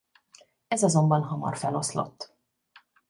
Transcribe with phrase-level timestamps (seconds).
[0.67, 2.35] Ez azonban hamar feloszlott.